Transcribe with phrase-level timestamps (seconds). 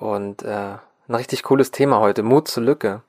[0.00, 3.02] Und äh, ein richtig cooles Thema heute, Mut zur Lücke.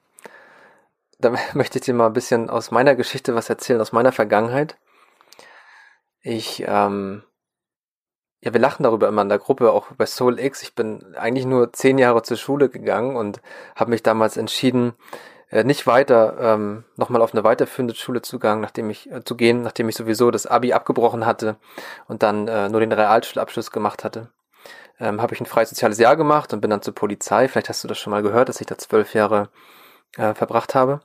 [1.20, 4.78] Da möchte ich dir mal ein bisschen aus meiner Geschichte was erzählen, aus meiner Vergangenheit.
[6.22, 7.24] Ich, ähm,
[8.42, 10.64] ja, wir lachen darüber immer in der Gruppe, auch bei Soul X.
[10.64, 13.42] Ich bin eigentlich nur zehn Jahre zur Schule gegangen und
[13.76, 14.94] habe mich damals entschieden,
[15.50, 19.38] äh, nicht weiter ähm, nochmal auf eine weiterführende Schule zu, gehen, nachdem ich, äh, zu
[19.38, 21.56] gehen, nachdem ich sowieso das Abi abgebrochen hatte
[22.10, 24.30] und dann äh, nur den Realschulabschluss gemacht hatte
[25.02, 27.48] ähm, habe ich ein freies soziales Jahr gemacht und bin dann zur Polizei.
[27.48, 29.50] Vielleicht hast du das schon mal gehört, dass ich da zwölf Jahre
[30.16, 31.02] äh, verbracht habe.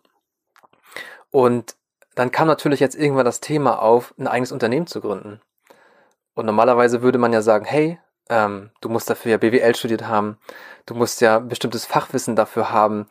[1.31, 1.77] Und
[2.15, 5.41] dann kam natürlich jetzt irgendwann das Thema auf, ein eigenes Unternehmen zu gründen.
[6.35, 10.39] Und normalerweise würde man ja sagen, hey, ähm, du musst dafür ja BWL studiert haben,
[10.85, 13.09] du musst ja bestimmtes Fachwissen dafür haben,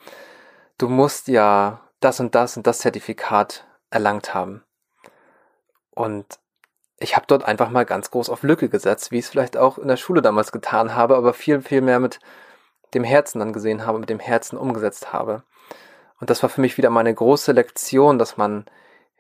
[0.78, 4.63] du musst ja das und das und das Zertifikat erlangt haben.
[5.91, 6.39] Und
[6.97, 9.77] ich habe dort einfach mal ganz groß auf Lücke gesetzt, wie ich es vielleicht auch
[9.77, 12.19] in der Schule damals getan habe, aber viel, viel mehr mit
[12.93, 15.44] dem Herzen dann gesehen habe, mit dem Herzen umgesetzt habe.
[16.19, 18.66] Und das war für mich wieder meine große Lektion, dass man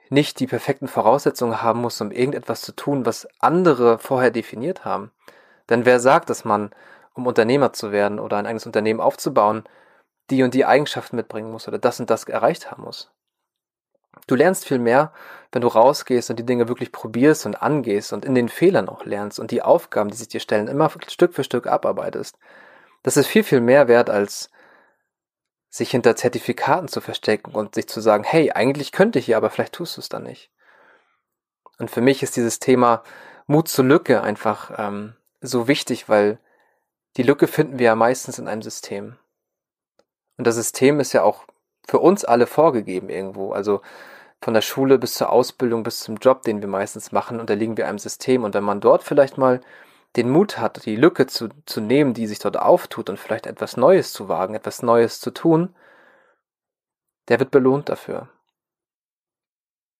[0.09, 5.11] nicht die perfekten Voraussetzungen haben muss, um irgendetwas zu tun, was andere vorher definiert haben.
[5.69, 6.71] Denn wer sagt, dass man,
[7.13, 9.63] um Unternehmer zu werden oder ein eigenes Unternehmen aufzubauen,
[10.29, 13.11] die und die Eigenschaften mitbringen muss oder das und das erreicht haben muss?
[14.27, 15.13] Du lernst viel mehr,
[15.51, 19.05] wenn du rausgehst und die Dinge wirklich probierst und angehst und in den Fehlern auch
[19.05, 22.37] lernst und die Aufgaben, die sich dir stellen, immer Stück für Stück abarbeitest.
[23.03, 24.49] Das ist viel, viel mehr wert, als
[25.69, 29.49] sich hinter Zertifikaten zu verstecken und sich zu sagen, hey, eigentlich könnte ich hier, aber
[29.49, 30.49] vielleicht tust du es dann nicht.
[31.77, 33.03] Und für mich ist dieses Thema
[33.47, 36.39] Mut zur Lücke einfach ähm, so wichtig, weil
[37.17, 39.17] die Lücke finden wir ja meistens in einem System.
[40.37, 41.45] Und das System ist ja auch
[41.87, 43.51] für uns alle vorgegeben irgendwo.
[43.51, 43.81] Also
[44.41, 47.87] von der Schule bis zur Ausbildung bis zum Job, den wir meistens machen, unterliegen wir
[47.87, 48.43] einem System.
[48.43, 49.61] Und wenn man dort vielleicht mal
[50.15, 53.75] den Mut hat, die Lücke zu, zu nehmen, die sich dort auftut und vielleicht etwas
[53.75, 55.75] Neues zu wagen, etwas Neues zu tun,
[57.27, 58.29] der wird belohnt dafür.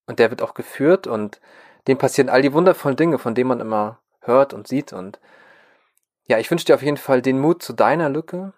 [0.07, 1.41] Und der wird auch geführt und
[1.88, 4.94] dem passieren all die wundervollen Dinge, von denen man immer hört und sieht.
[4.94, 5.19] Und
[6.28, 8.53] ja, ich wünsche dir auf jeden Fall den Mut zu deiner Lücke,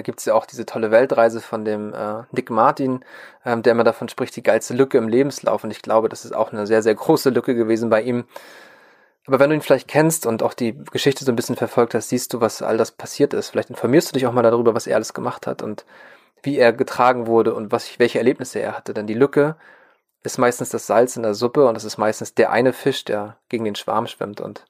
[0.00, 3.04] da gibt es ja auch diese tolle Weltreise von dem äh, Nick Martin,
[3.44, 5.62] ähm, der immer davon spricht, die geilste Lücke im Lebenslauf.
[5.62, 8.24] Und ich glaube, das ist auch eine sehr, sehr große Lücke gewesen bei ihm.
[9.26, 12.08] Aber wenn du ihn vielleicht kennst und auch die Geschichte so ein bisschen verfolgt hast,
[12.08, 13.50] siehst du, was all das passiert ist.
[13.50, 15.84] Vielleicht informierst du dich auch mal darüber, was er alles gemacht hat und
[16.42, 18.94] wie er getragen wurde und was, welche Erlebnisse er hatte.
[18.94, 19.56] Denn die Lücke
[20.22, 23.36] ist meistens das Salz in der Suppe und es ist meistens der eine Fisch, der
[23.50, 24.40] gegen den Schwarm schwimmt.
[24.40, 24.64] Und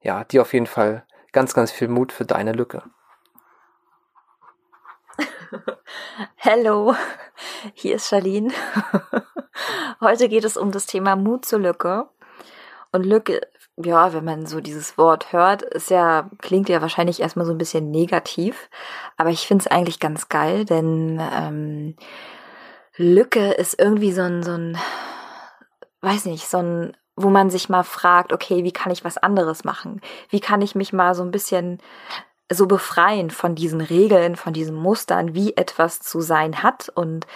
[0.00, 2.84] ja, dir auf jeden Fall ganz, ganz viel Mut für deine Lücke.
[6.40, 6.94] Hallo,
[7.74, 8.52] hier ist Charlene.
[10.00, 12.08] Heute geht es um das Thema Mut zur Lücke.
[12.92, 13.40] Und Lücke,
[13.76, 17.58] ja, wenn man so dieses Wort hört, ist ja, klingt ja wahrscheinlich erstmal so ein
[17.58, 18.68] bisschen negativ.
[19.16, 21.96] Aber ich finde es eigentlich ganz geil, denn ähm,
[22.96, 24.78] Lücke ist irgendwie so ein, so ein,
[26.00, 29.64] weiß nicht, so ein, wo man sich mal fragt, okay, wie kann ich was anderes
[29.64, 30.00] machen?
[30.30, 31.80] Wie kann ich mich mal so ein bisschen
[32.50, 37.26] so befreien von diesen Regeln, von diesen Mustern, wie etwas zu sein hat und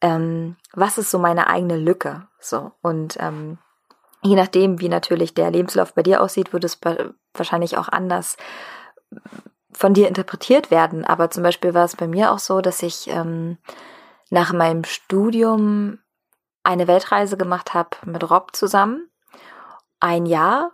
[0.00, 2.26] ähm, was ist so meine eigene Lücke.
[2.40, 3.58] So und ähm,
[4.22, 6.80] je nachdem, wie natürlich der Lebenslauf bei dir aussieht, würde es
[7.34, 8.36] wahrscheinlich auch anders
[9.72, 11.04] von dir interpretiert werden.
[11.04, 13.58] Aber zum Beispiel war es bei mir auch so, dass ich ähm,
[14.30, 15.98] nach meinem Studium
[16.62, 19.08] eine Weltreise gemacht habe mit Rob zusammen.
[20.00, 20.72] Ein Jahr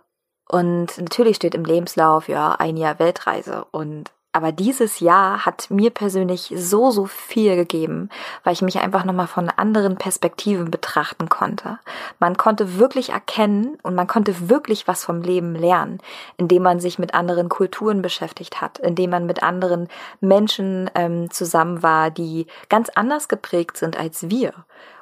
[0.51, 3.65] und natürlich steht im Lebenslauf, ja, ein Jahr Weltreise.
[3.71, 8.09] Und aber dieses Jahr hat mir persönlich so, so viel gegeben,
[8.43, 11.79] weil ich mich einfach nochmal von anderen Perspektiven betrachten konnte.
[12.19, 15.99] Man konnte wirklich erkennen und man konnte wirklich was vom Leben lernen,
[16.35, 19.87] indem man sich mit anderen Kulturen beschäftigt hat, indem man mit anderen
[20.19, 24.53] Menschen ähm, zusammen war, die ganz anders geprägt sind als wir.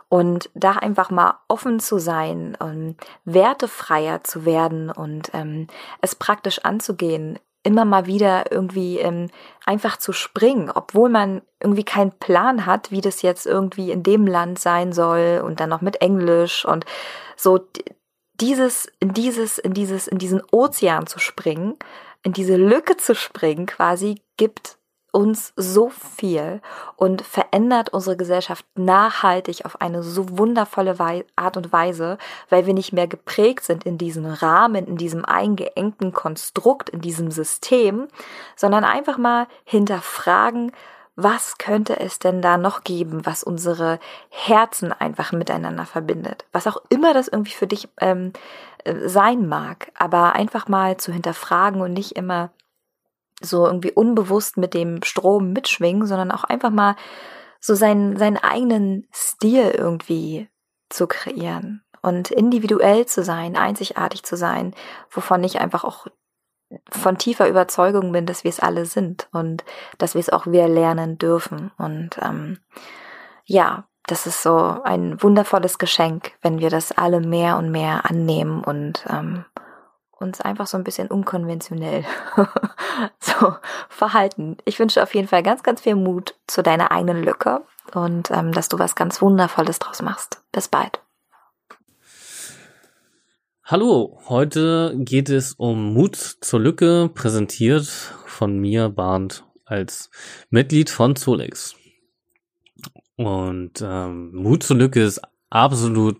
[0.09, 5.67] Und da einfach mal offen zu sein und wertefreier zu werden und ähm,
[6.01, 9.29] es praktisch anzugehen, immer mal wieder irgendwie ähm,
[9.65, 14.25] einfach zu springen, obwohl man irgendwie keinen Plan hat, wie das jetzt irgendwie in dem
[14.25, 16.85] Land sein soll und dann noch mit Englisch und
[17.35, 17.67] so
[18.41, 21.75] dieses, in dieses, in dieses, in diesen Ozean zu springen,
[22.23, 24.78] in diese Lücke zu springen quasi, gibt
[25.11, 26.61] uns so viel
[26.95, 30.95] und verändert unsere Gesellschaft nachhaltig auf eine so wundervolle
[31.35, 32.17] Art und Weise,
[32.49, 37.31] weil wir nicht mehr geprägt sind in diesem Rahmen, in diesem eingeengten Konstrukt, in diesem
[37.31, 38.07] System,
[38.55, 40.71] sondern einfach mal hinterfragen,
[41.21, 46.45] was könnte es denn da noch geben, was unsere Herzen einfach miteinander verbindet?
[46.53, 48.31] Was auch immer das irgendwie für dich ähm,
[48.85, 52.51] äh, sein mag, aber einfach mal zu hinterfragen und nicht immer
[53.41, 56.95] so irgendwie unbewusst mit dem Strom mitschwingen, sondern auch einfach mal
[57.59, 60.49] so seinen, seinen eigenen Stil irgendwie
[60.89, 64.73] zu kreieren und individuell zu sein, einzigartig zu sein,
[65.09, 66.07] wovon ich einfach auch
[66.91, 69.63] von tiefer Überzeugung bin, dass wir es alle sind und
[69.97, 71.71] dass wir es auch wieder lernen dürfen.
[71.77, 72.59] Und ähm,
[73.45, 78.63] ja, das ist so ein wundervolles Geschenk, wenn wir das alle mehr und mehr annehmen
[78.63, 79.45] und ähm,
[80.19, 82.05] uns einfach so ein bisschen unkonventionell
[83.19, 83.55] so
[83.89, 84.57] verhalten.
[84.65, 87.61] Ich wünsche auf jeden Fall ganz, ganz viel Mut zu deiner eigenen Lücke
[87.93, 90.41] und ähm, dass du was ganz Wundervolles draus machst.
[90.51, 91.01] Bis bald.
[93.63, 97.85] Hallo, heute geht es um Mut zur Lücke, präsentiert
[98.25, 100.09] von mir, Barnd, als
[100.49, 101.75] Mitglied von Zolex.
[103.15, 105.21] Und ähm, Mut zur Lücke ist
[105.51, 106.17] absolut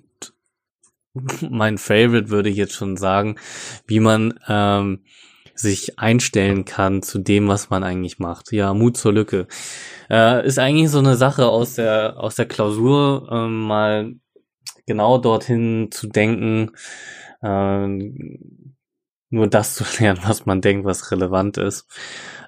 [1.50, 3.36] mein Favorite, würde ich jetzt schon sagen,
[3.88, 5.04] wie man ähm,
[5.56, 8.52] sich einstellen kann zu dem, was man eigentlich macht.
[8.52, 9.48] Ja, Mut zur Lücke.
[10.10, 14.16] Äh, ist eigentlich so eine Sache aus der, aus der Klausur, ähm, mal
[14.86, 16.72] genau dorthin zu denken,
[17.42, 17.88] äh,
[19.32, 21.88] nur das zu lernen, was man denkt, was relevant ist.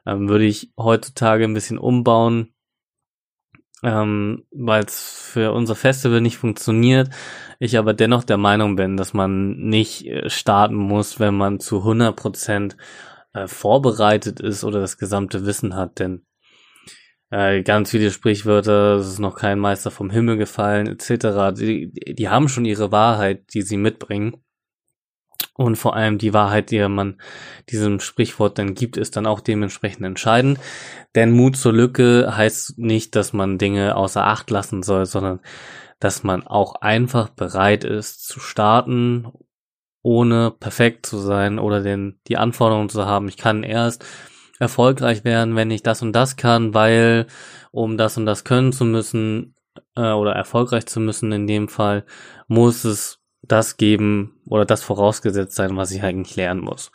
[0.06, 2.54] Ähm, würde ich heutzutage ein bisschen umbauen,
[3.84, 7.10] ähm, weil es für unser Festival nicht funktioniert.
[7.60, 11.80] Ich aber dennoch der Meinung bin, dass man nicht äh, starten muss, wenn man zu
[11.80, 12.78] 100 Prozent
[13.34, 16.26] äh, vorbereitet ist oder das gesamte Wissen hat, denn
[17.32, 22.30] äh, ganz viele Sprichwörter, es ist noch kein Meister vom Himmel gefallen, etc., die, die
[22.30, 24.44] haben schon ihre Wahrheit, die sie mitbringen.
[25.56, 27.22] Und vor allem die Wahrheit, die man
[27.70, 30.60] diesem Sprichwort dann gibt, ist dann auch dementsprechend entscheidend.
[31.16, 35.40] Denn Mut zur Lücke heißt nicht, dass man Dinge außer Acht lassen soll, sondern
[36.00, 39.28] dass man auch einfach bereit ist zu starten,
[40.02, 43.28] ohne perfekt zu sein oder den, die Anforderungen zu haben.
[43.28, 44.04] Ich kann erst
[44.60, 47.28] erfolgreich werden, wenn ich das und das kann, weil
[47.72, 49.56] um das und das können zu müssen
[49.96, 52.06] äh, oder erfolgreich zu müssen in dem Fall,
[52.48, 56.92] muss es das geben oder das vorausgesetzt sein, was ich eigentlich lernen muss.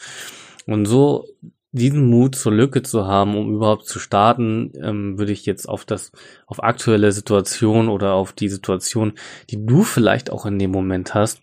[0.67, 1.27] Und so
[1.73, 5.85] diesen Mut zur Lücke zu haben, um überhaupt zu starten, ähm, würde ich jetzt auf
[5.85, 6.11] das,
[6.47, 9.13] auf aktuelle Situation oder auf die Situation,
[9.51, 11.43] die du vielleicht auch in dem Moment hast,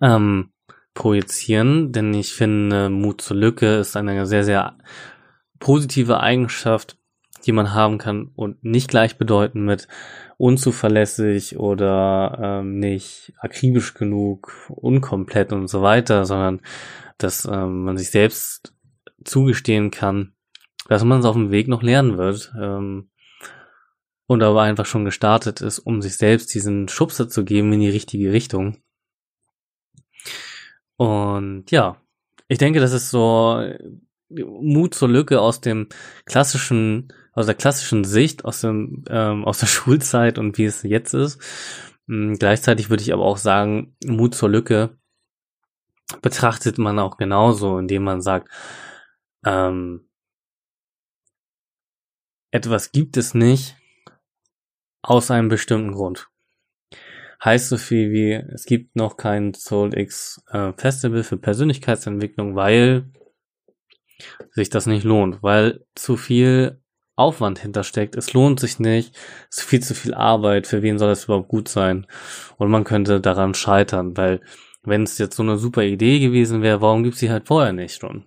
[0.00, 0.50] ähm,
[0.94, 4.76] projizieren, denn ich finde, Mut zur Lücke ist eine sehr, sehr
[5.58, 6.98] positive Eigenschaft,
[7.46, 9.88] die man haben kann und nicht gleichbedeutend mit
[10.38, 16.60] unzuverlässig oder ähm, nicht akribisch genug, unkomplett und so weiter, sondern
[17.18, 18.74] dass ähm, man sich selbst
[19.24, 20.32] zugestehen kann,
[20.88, 23.10] dass man es auf dem Weg noch lernen wird ähm,
[24.26, 27.90] und aber einfach schon gestartet ist, um sich selbst diesen Schubser zu geben in die
[27.90, 28.78] richtige Richtung.
[30.96, 32.00] Und ja,
[32.48, 33.62] ich denke, das ist so
[34.30, 35.88] Mut zur Lücke aus dem
[36.24, 41.14] klassischen, aus der klassischen Sicht, aus dem, ähm, aus der Schulzeit und wie es jetzt
[41.14, 41.40] ist.
[42.08, 44.98] Ähm, gleichzeitig würde ich aber auch sagen, Mut zur Lücke
[46.20, 48.48] betrachtet man auch genauso, indem man sagt,
[49.44, 50.08] ähm,
[52.50, 53.76] etwas gibt es nicht
[55.00, 56.28] aus einem bestimmten Grund.
[57.42, 63.10] Heißt so viel wie, es gibt noch kein Soul X äh, Festival für Persönlichkeitsentwicklung, weil
[64.50, 66.81] sich das nicht lohnt, weil zu viel
[67.16, 68.16] Aufwand hintersteckt.
[68.16, 69.14] Es lohnt sich nicht.
[69.50, 70.66] Es ist viel zu viel Arbeit.
[70.66, 72.06] Für wen soll das überhaupt gut sein?
[72.56, 74.40] Und man könnte daran scheitern, weil
[74.82, 77.72] wenn es jetzt so eine super Idee gewesen wäre, warum gibt es sie halt vorher
[77.72, 78.24] nicht schon?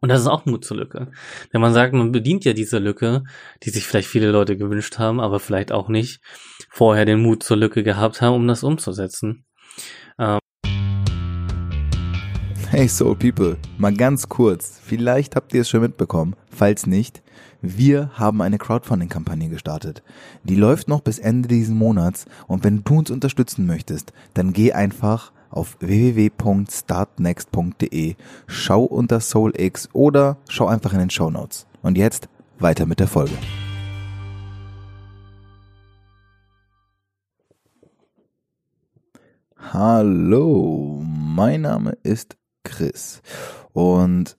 [0.00, 1.12] Und das ist auch Mut zur Lücke.
[1.52, 3.22] Wenn man sagt, man bedient ja diese Lücke,
[3.62, 6.20] die sich vielleicht viele Leute gewünscht haben, aber vielleicht auch nicht
[6.70, 9.44] vorher den Mut zur Lücke gehabt haben, um das umzusetzen.
[10.18, 10.40] Ähm
[12.70, 14.80] hey Soul People, mal ganz kurz.
[14.82, 16.34] Vielleicht habt ihr es schon mitbekommen.
[16.50, 17.22] Falls nicht,
[17.62, 20.02] wir haben eine Crowdfunding-Kampagne gestartet.
[20.42, 24.72] Die läuft noch bis Ende diesen Monats und wenn du uns unterstützen möchtest, dann geh
[24.72, 28.16] einfach auf www.startnext.de,
[28.48, 31.68] schau unter SoulX oder schau einfach in den Show Notes.
[31.82, 32.28] Und jetzt
[32.58, 33.34] weiter mit der Folge.
[39.72, 43.22] Hallo, mein Name ist Chris
[43.72, 44.36] und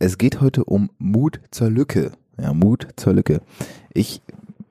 [0.00, 2.10] es geht heute um Mut zur Lücke.
[2.40, 3.40] Ja, Mut zur Lücke.
[3.92, 4.22] Ich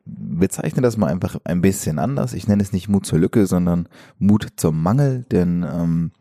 [0.05, 2.34] bezeichne das mal einfach ein bisschen anders.
[2.34, 3.88] Ich nenne es nicht Mut zur Lücke, sondern
[4.20, 6.12] Mut zum Mangel, denn ähm,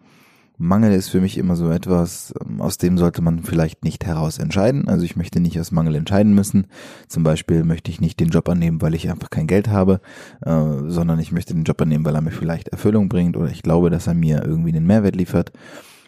[0.58, 4.38] Mangel ist für mich immer so etwas, ähm, aus dem sollte man vielleicht nicht heraus
[4.38, 4.86] entscheiden.
[4.86, 6.68] Also ich möchte nicht aus Mangel entscheiden müssen.
[7.08, 10.00] Zum Beispiel möchte ich nicht den Job annehmen, weil ich einfach kein Geld habe,
[10.42, 10.50] äh,
[10.86, 13.90] sondern ich möchte den Job annehmen, weil er mir vielleicht Erfüllung bringt oder ich glaube,
[13.90, 15.52] dass er mir irgendwie einen Mehrwert liefert.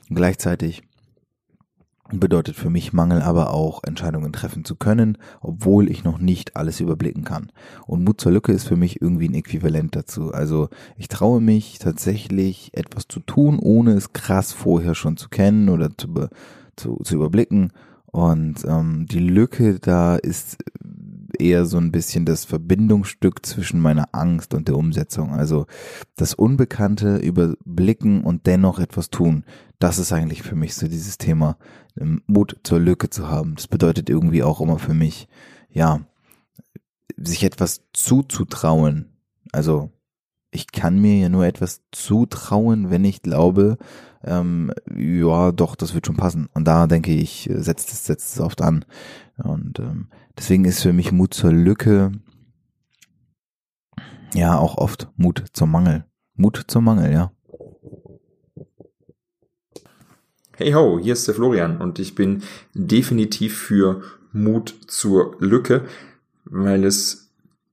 [0.08, 0.82] gleichzeitig
[2.12, 6.80] bedeutet für mich Mangel aber auch Entscheidungen treffen zu können, obwohl ich noch nicht alles
[6.80, 7.50] überblicken kann.
[7.86, 10.32] Und Mut zur Lücke ist für mich irgendwie ein Äquivalent dazu.
[10.32, 15.68] Also ich traue mich tatsächlich etwas zu tun, ohne es krass vorher schon zu kennen
[15.68, 16.28] oder zu,
[16.76, 17.72] zu, zu überblicken.
[18.06, 20.58] Und ähm, die Lücke da ist
[21.40, 25.32] eher so ein bisschen das Verbindungsstück zwischen meiner Angst und der Umsetzung.
[25.32, 25.66] Also
[26.16, 29.44] das Unbekannte überblicken und dennoch etwas tun.
[29.78, 31.56] Das ist eigentlich für mich so dieses Thema,
[31.98, 33.54] ähm, Mut zur Lücke zu haben.
[33.56, 35.28] Das bedeutet irgendwie auch immer für mich,
[35.70, 36.00] ja,
[37.16, 39.10] sich etwas zuzutrauen.
[39.52, 39.90] Also
[40.50, 43.76] ich kann mir ja nur etwas zutrauen, wenn ich glaube,
[44.22, 46.48] ähm, ja, doch, das wird schon passen.
[46.54, 48.84] Und da denke ich, setzt es, setzt es oft an.
[49.36, 52.12] Und ähm, deswegen ist für mich Mut zur Lücke
[54.34, 56.04] ja auch oft Mut zum Mangel.
[56.34, 57.32] Mut zum Mangel, ja.
[60.56, 62.42] Hey ho, hier ist der Florian und ich bin
[62.74, 65.84] definitiv für Mut zur Lücke,
[66.44, 67.32] weil es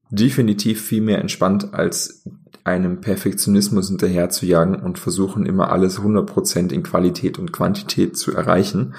[0.10, 2.24] definitiv viel mehr entspannt als
[2.64, 8.34] einem Perfektionismus hinterher zu jagen und versuchen immer alles 100% in Qualität und Quantität zu
[8.34, 8.94] erreichen.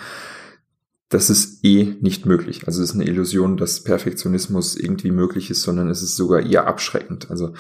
[1.13, 2.67] Das ist eh nicht möglich.
[2.67, 6.67] Also es ist eine Illusion, dass Perfektionismus irgendwie möglich ist, sondern es ist sogar eher
[6.67, 7.31] abschreckend.
[7.31, 7.53] Also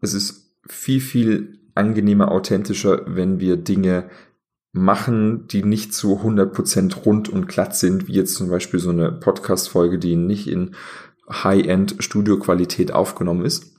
[0.00, 4.08] es ist viel, viel angenehmer, authentischer, wenn wir Dinge
[4.72, 9.12] machen, die nicht zu 100% rund und glatt sind, wie jetzt zum Beispiel so eine
[9.12, 10.74] Podcast-Folge, die nicht in
[11.30, 13.74] High-End Studio-Qualität aufgenommen ist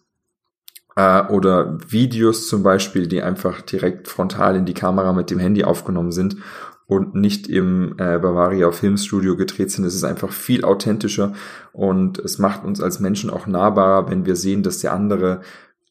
[0.95, 5.63] äh, oder Videos zum Beispiel, die einfach direkt frontal in die Kamera mit dem Handy
[5.63, 6.37] aufgenommen sind
[6.91, 9.85] und nicht im äh, Bavaria Filmstudio gedreht sind.
[9.85, 11.31] Es ist einfach viel authentischer
[11.71, 15.39] und es macht uns als Menschen auch nahbarer, wenn wir sehen, dass der andere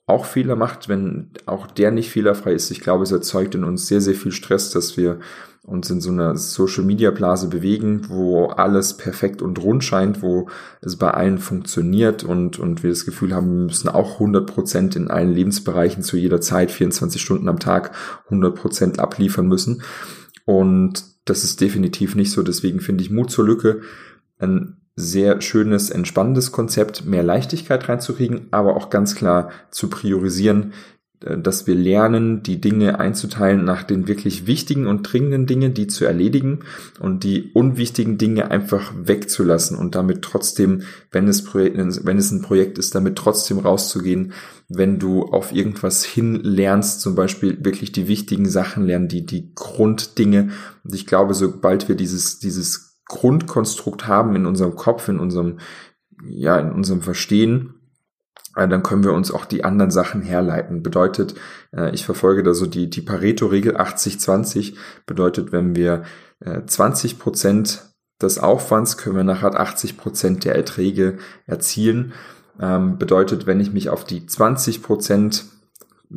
[0.07, 2.71] auch Fehler macht, wenn auch der nicht fehlerfrei ist.
[2.71, 5.21] Ich glaube, es erzeugt in uns sehr, sehr viel Stress, dass wir
[5.63, 10.51] uns in so einer Social Media Blase bewegen, wo alles perfekt und rund scheint, wo
[10.83, 14.97] es bei allen funktioniert und, und wir das Gefühl haben, wir müssen auch 100 Prozent
[14.97, 17.93] in allen Lebensbereichen zu jeder Zeit, 24 Stunden am Tag
[18.27, 19.83] 100 Prozent abliefern müssen.
[20.51, 22.43] Und das ist definitiv nicht so.
[22.43, 23.83] Deswegen finde ich Mut zur Lücke
[24.41, 30.73] ein sehr schönes, entspannendes Konzept, mehr Leichtigkeit reinzukriegen, aber auch ganz klar zu priorisieren,
[31.21, 36.07] dass wir lernen, die Dinge einzuteilen nach den wirklich wichtigen und dringenden Dingen, die zu
[36.07, 36.61] erledigen
[36.99, 42.79] und die unwichtigen Dinge einfach wegzulassen und damit trotzdem, wenn es, wenn es ein Projekt
[42.79, 44.33] ist, damit trotzdem rauszugehen,
[44.71, 49.53] wenn du auf irgendwas hin lernst, zum Beispiel wirklich die wichtigen Sachen lernen, die, die
[49.55, 50.49] Grunddinge.
[50.85, 55.59] Und ich glaube, sobald wir dieses, dieses Grundkonstrukt haben in unserem Kopf, in unserem,
[56.25, 57.80] ja, in unserem Verstehen, äh,
[58.55, 60.83] dann können wir uns auch die anderen Sachen herleiten.
[60.83, 61.35] Bedeutet,
[61.75, 64.75] äh, ich verfolge da so die, die Pareto-Regel 80-20,
[65.07, 66.03] bedeutet, wenn wir
[66.67, 67.85] 20 äh, Prozent
[68.21, 72.13] des Aufwands können wir nachher 80 Prozent der Erträge erzielen.
[72.61, 75.45] Ähm, bedeutet, wenn ich mich auf die 20 Prozent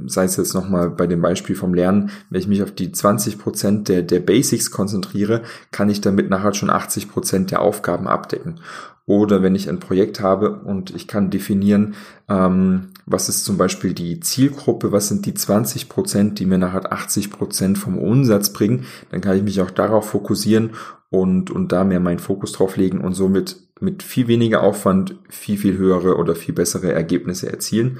[0.07, 3.37] sei es jetzt nochmal bei dem Beispiel vom Lernen, wenn ich mich auf die 20
[3.37, 8.59] Prozent der, der Basics konzentriere, kann ich damit nachher schon 80 Prozent der Aufgaben abdecken.
[9.05, 11.95] Oder wenn ich ein Projekt habe und ich kann definieren,
[12.29, 16.91] ähm, was ist zum Beispiel die Zielgruppe, was sind die 20 Prozent, die mir nachher
[16.93, 20.71] 80 Prozent vom Umsatz bringen, dann kann ich mich auch darauf fokussieren
[21.09, 25.57] und, und da mehr meinen Fokus drauf legen und somit mit viel weniger Aufwand viel,
[25.57, 27.99] viel höhere oder viel bessere Ergebnisse erzielen.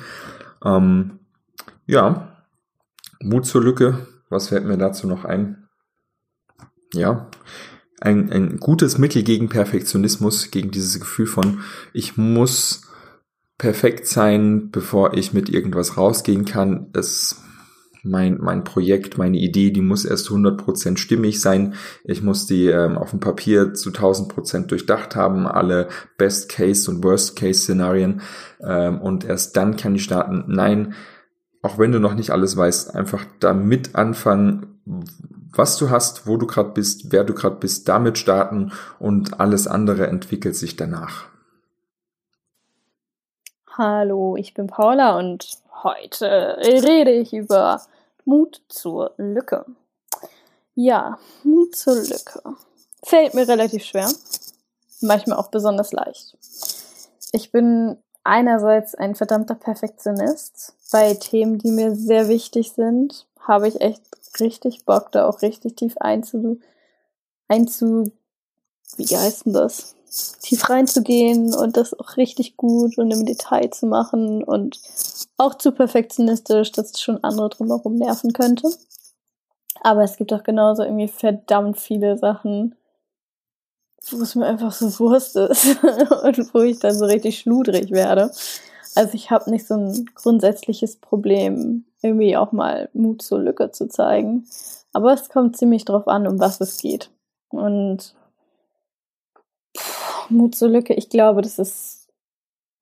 [0.63, 1.19] Ähm,
[1.85, 2.37] ja,
[3.21, 4.07] Mut zur Lücke.
[4.29, 5.67] Was fällt mir dazu noch ein?
[6.93, 7.27] Ja,
[8.03, 11.59] ein, ein gutes Mittel gegen Perfektionismus, gegen dieses Gefühl von,
[11.93, 12.81] ich muss
[13.57, 16.87] perfekt sein, bevor ich mit irgendwas rausgehen kann.
[16.93, 17.41] Es
[18.05, 21.75] mein, mein Projekt, meine Idee, die muss erst 100% stimmig sein.
[22.03, 28.19] Ich muss die ähm, auf dem Papier zu 1000% durchdacht haben, alle Best-Case- und Worst-Case-Szenarien.
[28.61, 30.43] Ähm, und erst dann kann ich starten.
[30.47, 30.95] Nein,
[31.61, 36.47] auch wenn du noch nicht alles weißt, einfach damit anfangen, was du hast, wo du
[36.47, 41.25] gerade bist, wer du gerade bist, damit starten und alles andere entwickelt sich danach.
[43.77, 45.47] Hallo, ich bin Paula und
[45.83, 47.81] heute rede ich über
[48.25, 49.65] Mut zur Lücke.
[50.75, 52.41] Ja, Mut zur Lücke.
[53.03, 54.09] Fällt mir relativ schwer,
[55.01, 56.37] manchmal auch besonders leicht.
[57.31, 60.75] Ich bin einerseits ein verdammter Perfektionist.
[60.91, 64.03] Bei Themen, die mir sehr wichtig sind, habe ich echt
[64.39, 66.59] richtig Bock, da auch richtig tief einzu,
[67.47, 68.11] einzu,
[68.97, 69.95] wie heißt denn das?
[70.41, 74.79] Tief reinzugehen und das auch richtig gut und im Detail zu machen und
[75.37, 78.69] auch zu perfektionistisch, dass es schon andere drumherum nerven könnte.
[79.81, 82.75] Aber es gibt auch genauso irgendwie verdammt viele Sachen,
[84.11, 85.83] wo es mir einfach so Wurst ist
[86.23, 88.31] und wo ich dann so richtig schludrig werde.
[88.95, 93.87] Also ich habe nicht so ein grundsätzliches Problem, irgendwie auch mal Mut zur Lücke zu
[93.87, 94.45] zeigen.
[94.91, 97.09] Aber es kommt ziemlich drauf an, um was es geht.
[97.49, 98.15] Und
[99.75, 102.07] pff, Mut zur Lücke, ich glaube, dass es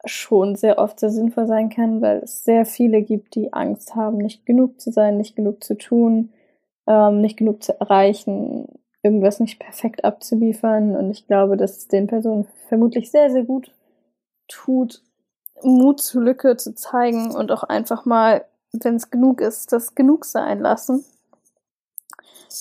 [0.06, 4.18] schon sehr oft sehr sinnvoll sein kann, weil es sehr viele gibt, die Angst haben,
[4.18, 6.34] nicht genug zu sein, nicht genug zu tun,
[6.88, 8.68] ähm, nicht genug zu erreichen,
[9.04, 10.96] irgendwas nicht perfekt abzuliefern.
[10.96, 13.72] Und ich glaube, dass es den Personen vermutlich sehr, sehr gut
[14.48, 15.02] tut,
[15.64, 20.26] Mut zur Lücke zu zeigen und auch einfach mal, wenn es genug ist, das genug
[20.26, 21.06] sein lassen.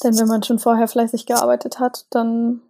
[0.04, 2.62] Denn wenn man schon vorher fleißig gearbeitet hat, dann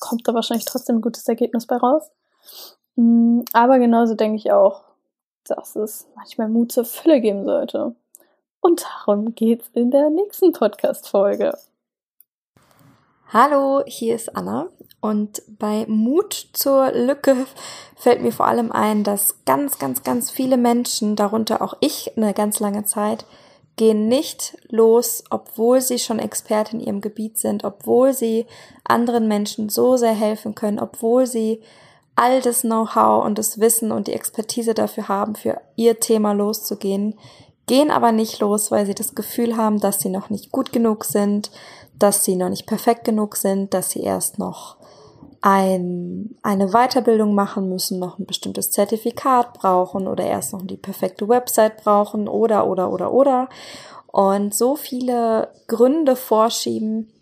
[0.00, 2.10] kommt da wahrscheinlich trotzdem ein gutes Ergebnis bei raus.
[2.96, 4.82] Mm, aber genauso denke ich auch,
[5.44, 7.94] dass es manchmal Mut zur Fülle geben sollte.
[8.60, 11.56] Und darum geht's in der nächsten Podcast-Folge.
[13.32, 14.68] Hallo, hier ist Anna
[15.00, 17.46] und bei Mut zur Lücke
[17.94, 22.34] fällt mir vor allem ein, dass ganz, ganz, ganz viele Menschen, darunter auch ich eine
[22.34, 23.24] ganz lange Zeit,
[23.76, 28.46] gehen nicht los, obwohl sie schon Experte in ihrem Gebiet sind, obwohl sie
[28.82, 31.62] anderen Menschen so sehr helfen können, obwohl sie
[32.16, 37.14] all das Know-how und das Wissen und die Expertise dafür haben, für ihr Thema loszugehen,
[37.68, 41.04] gehen aber nicht los, weil sie das Gefühl haben, dass sie noch nicht gut genug
[41.04, 41.52] sind,
[41.96, 44.77] dass sie noch nicht perfekt genug sind, dass sie erst noch
[45.40, 51.28] ein, eine Weiterbildung machen müssen, noch ein bestimmtes Zertifikat brauchen oder erst noch die perfekte
[51.28, 53.48] Website brauchen oder, oder, oder, oder.
[54.08, 57.12] Und so viele Gründe vorschieben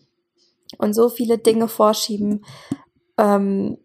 [0.79, 2.44] und so viele Dinge vorschieben,
[3.18, 3.79] ähm,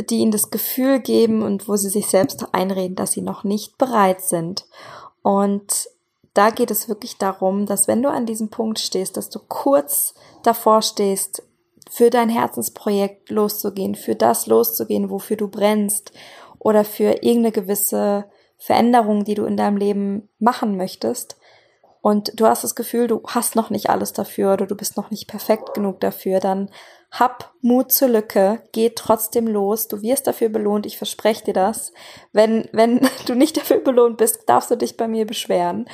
[0.00, 3.78] die ihnen das Gefühl geben und wo sie sich selbst einreden, dass sie noch nicht
[3.78, 4.66] bereit sind.
[5.22, 5.88] Und
[6.34, 10.14] da geht es wirklich darum, dass wenn du an diesem Punkt stehst, dass du kurz
[10.42, 11.42] davor stehst,
[11.88, 16.12] für dein Herzensprojekt loszugehen, für das loszugehen, wofür du brennst
[16.58, 18.26] oder für irgendeine gewisse
[18.58, 21.36] Veränderung, die du in deinem Leben machen möchtest.
[22.00, 25.10] Und du hast das Gefühl, du hast noch nicht alles dafür oder du bist noch
[25.10, 26.70] nicht perfekt genug dafür, dann
[27.10, 31.92] hab Mut zur Lücke, geh trotzdem los, du wirst dafür belohnt, ich verspreche dir das.
[32.32, 35.88] Wenn, wenn du nicht dafür belohnt bist, darfst du dich bei mir beschweren.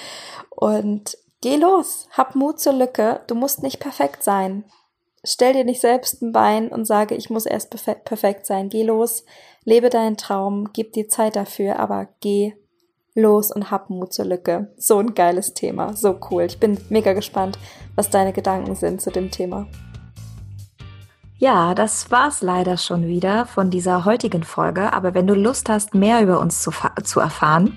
[0.50, 4.64] Und geh los, hab Mut zur Lücke, du musst nicht perfekt sein.
[5.24, 8.68] Stell dir nicht selbst ein Bein und sage, ich muss erst perfekt sein.
[8.68, 9.24] Geh los,
[9.64, 12.52] lebe deinen Traum, gib dir Zeit dafür, aber geh
[13.14, 14.74] los und hab Mut zur Lücke.
[14.76, 16.42] So ein geiles Thema, so cool.
[16.42, 17.58] Ich bin mega gespannt,
[17.94, 19.66] was deine Gedanken sind zu dem Thema.
[21.38, 24.92] Ja, das war's leider schon wieder von dieser heutigen Folge.
[24.92, 26.70] Aber wenn du Lust hast, mehr über uns zu,
[27.02, 27.76] zu erfahren,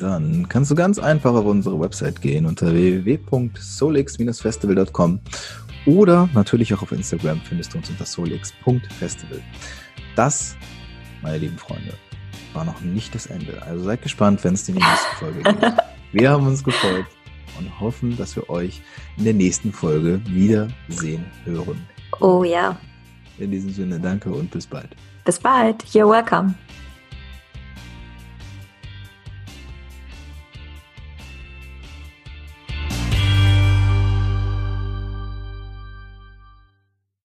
[0.00, 5.20] dann kannst du ganz einfach auf unsere Website gehen unter www.solix-festival.com
[5.86, 9.40] oder natürlich auch auf Instagram findest du uns unter solix.festival.
[10.16, 10.56] Das,
[11.22, 11.94] meine lieben Freunde,
[12.52, 13.60] war noch nicht das Ende.
[13.62, 15.74] Also seid gespannt, wenn es in die nächste Folge geht.
[16.12, 17.06] Wir haben uns gefreut
[17.58, 18.82] und hoffen, dass wir euch
[19.16, 21.86] in der nächsten Folge wiedersehen hören.
[22.20, 22.78] Oh ja.
[23.38, 24.90] In diesem Sinne, danke und bis bald.
[25.24, 25.82] Bis bald.
[25.86, 26.54] You're welcome.